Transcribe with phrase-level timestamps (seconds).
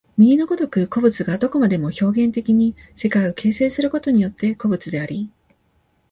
[0.17, 5.29] 右の如く個物がどこまでも表現的に世界を形成することによって個物であり、